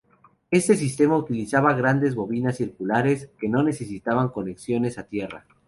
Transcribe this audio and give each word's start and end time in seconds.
Este 0.49 0.73
sistema 0.75 1.15
utilizaba 1.15 1.75
grandes 1.75 2.15
bobinas 2.15 2.57
circulares 2.57 3.29
que 3.37 3.47
no 3.49 3.61
necesitaban 3.61 4.29
conexiones 4.29 4.97
a 4.97 5.03
tierra. 5.05 5.45